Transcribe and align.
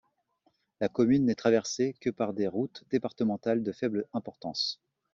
La 0.79 0.89
commune 0.89 1.25
n'est 1.25 1.35
traversée 1.35 1.93
que 2.01 2.09
par 2.09 2.33
des 2.33 2.47
routes 2.47 2.85
départementales 2.89 3.61
de 3.61 3.71
faible 3.71 4.07
importance. 4.13 4.81